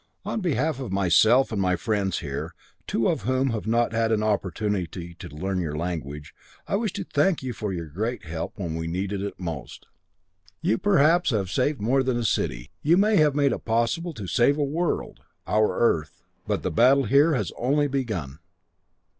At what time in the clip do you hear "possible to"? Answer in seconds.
13.63-14.25